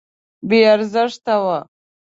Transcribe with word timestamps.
بې 0.47 0.59
ارزښته 0.73 1.35
وه. 1.43 1.57